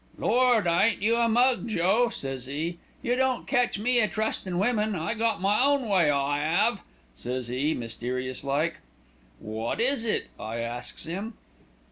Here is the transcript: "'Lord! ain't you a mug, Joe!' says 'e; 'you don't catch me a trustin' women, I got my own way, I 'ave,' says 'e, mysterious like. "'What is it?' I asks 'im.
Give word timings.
"'Lord! 0.17 0.65
ain't 0.65 1.03
you 1.03 1.17
a 1.17 1.29
mug, 1.29 1.67
Joe!' 1.67 2.09
says 2.09 2.49
'e; 2.49 2.79
'you 3.03 3.15
don't 3.15 3.45
catch 3.45 3.77
me 3.77 3.99
a 3.99 4.07
trustin' 4.07 4.57
women, 4.57 4.95
I 4.95 5.13
got 5.13 5.39
my 5.39 5.63
own 5.63 5.87
way, 5.87 6.09
I 6.09 6.43
'ave,' 6.57 6.81
says 7.15 7.51
'e, 7.51 7.75
mysterious 7.75 8.43
like. 8.43 8.79
"'What 9.39 9.79
is 9.79 10.03
it?' 10.03 10.29
I 10.39 10.57
asks 10.57 11.05
'im. 11.05 11.35